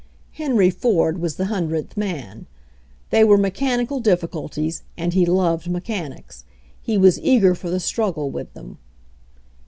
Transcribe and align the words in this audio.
Henry 0.31 0.71
Ford 0.71 1.19
was 1.19 1.35
the 1.35 1.45
hundredth 1.45 1.95
man. 1.95 2.47
They 3.11 3.23
were, 3.23 3.37
mechanical 3.37 3.99
dif 3.99 4.21
ficulties, 4.21 4.81
and 4.97 5.13
he 5.13 5.27
loved 5.27 5.69
mechanics. 5.69 6.43
He 6.81 6.97
was 6.97 7.21
eager 7.21 7.53
for 7.53 7.69
the 7.69 7.79
struggle 7.79 8.31
with 8.31 8.51
them. 8.55 8.79